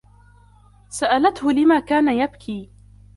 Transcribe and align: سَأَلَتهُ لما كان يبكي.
سَأَلَتهُ 0.89 1.51
لما 1.51 1.79
كان 1.79 2.07
يبكي. 2.17 2.69